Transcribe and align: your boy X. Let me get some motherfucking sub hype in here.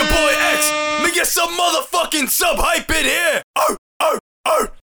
your 0.00 0.08
boy 0.08 0.32
X. 0.56 0.70
Let 0.72 1.04
me 1.04 1.14
get 1.14 1.26
some 1.26 1.50
motherfucking 1.56 2.28
sub 2.28 2.56
hype 2.58 2.90
in 2.90 3.04
here. 3.04 3.39